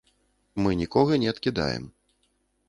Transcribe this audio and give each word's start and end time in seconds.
Мы 0.65 0.71
нікога 0.79 1.19
не 1.25 1.29
адкідаем. 1.33 1.85